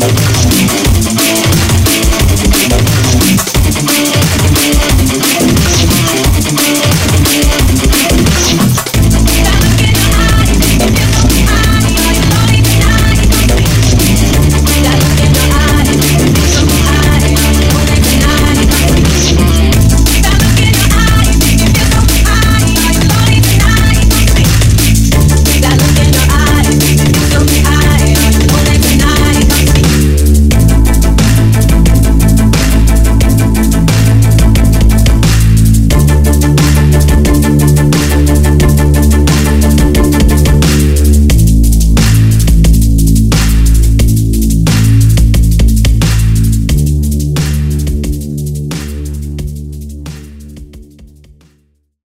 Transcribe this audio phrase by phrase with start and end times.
[0.00, 0.89] ¡Gracias!